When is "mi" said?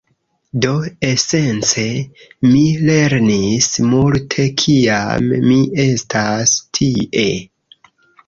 2.53-2.63, 5.51-5.59